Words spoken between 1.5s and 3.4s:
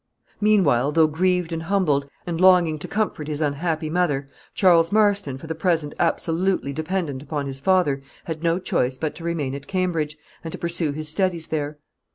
and humbled, and longing to comfort his